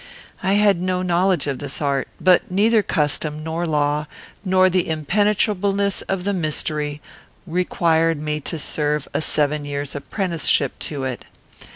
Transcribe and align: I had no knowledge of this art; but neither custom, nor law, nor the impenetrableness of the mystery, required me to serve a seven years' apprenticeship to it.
I 0.41 0.53
had 0.53 0.81
no 0.81 1.03
knowledge 1.03 1.45
of 1.45 1.59
this 1.59 1.79
art; 1.79 2.07
but 2.19 2.49
neither 2.49 2.81
custom, 2.81 3.43
nor 3.43 3.67
law, 3.67 4.07
nor 4.43 4.67
the 4.67 4.89
impenetrableness 4.89 6.01
of 6.09 6.23
the 6.23 6.33
mystery, 6.33 6.99
required 7.45 8.19
me 8.19 8.39
to 8.39 8.57
serve 8.57 9.07
a 9.13 9.21
seven 9.21 9.63
years' 9.63 9.93
apprenticeship 9.93 10.79
to 10.89 11.03
it. 11.03 11.25